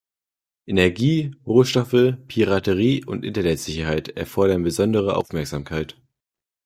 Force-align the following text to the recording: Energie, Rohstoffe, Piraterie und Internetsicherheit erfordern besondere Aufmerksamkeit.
Energie, 0.65 1.29
Rohstoffe, 1.45 2.15
Piraterie 2.27 3.05
und 3.05 3.23
Internetsicherheit 3.23 4.07
erfordern 4.07 4.63
besondere 4.63 5.15
Aufmerksamkeit. 5.15 5.95